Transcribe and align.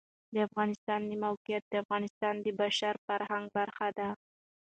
د 0.33 0.35
افغانستان 0.47 0.99
د 1.09 1.11
موقعیت 1.25 1.63
د 1.69 1.73
افغانستان 1.83 2.33
د 2.41 2.47
بشري 2.59 2.99
فرهنګ 3.07 3.45
برخه 3.57 3.87
ده. 3.97 4.09